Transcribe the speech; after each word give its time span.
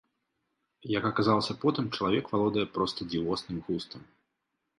Як 0.97 1.03
аказалася 1.09 1.53
потым, 1.65 1.85
чалавек 1.99 2.25
валодае 2.33 2.65
проста 2.79 2.99
дзівосным 3.13 3.57
густам. 3.71 4.01